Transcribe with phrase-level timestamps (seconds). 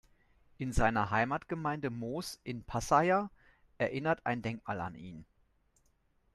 [0.57, 3.29] In seiner Heimatgemeinde Moos in Passeier
[3.77, 5.27] erinnert ein Denkmal an ihn.